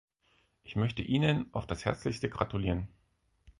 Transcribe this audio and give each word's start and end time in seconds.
Ich 0.63 0.75
möchte 0.75 1.03
Ihnen 1.03 1.53
auf 1.53 1.67
das 1.67 1.85
Herzlichste 1.85 2.27
gratulieren. 2.27 2.87